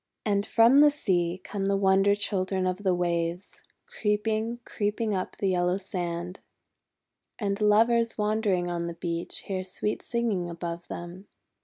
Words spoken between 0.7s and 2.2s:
the sea come the Wonder